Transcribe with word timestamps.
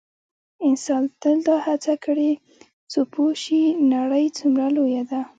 انسان 0.67 1.03
تل 1.21 1.37
دا 1.47 1.57
هڅه 1.67 1.93
کړې 2.05 2.31
څو 2.91 2.99
پوه 3.13 3.31
شي 3.43 3.61
نړۍ 3.93 4.25
څومره 4.37 4.65
لویه 4.77 5.03
ده. 5.09 5.21